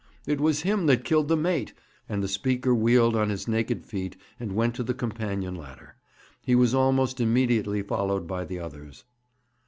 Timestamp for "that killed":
0.87-1.27